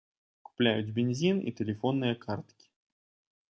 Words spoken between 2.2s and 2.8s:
карткі.